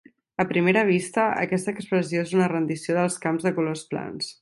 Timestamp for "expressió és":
1.77-2.35